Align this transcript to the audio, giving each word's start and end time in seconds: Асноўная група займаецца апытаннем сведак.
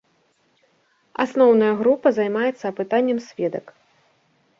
Асноўная 1.25 1.69
група 1.81 2.07
займаецца 2.19 2.65
апытаннем 2.71 3.19
сведак. 3.27 3.65